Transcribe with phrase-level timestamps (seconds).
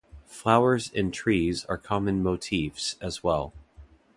[0.25, 3.53] Flowers and trees are common motifs as well.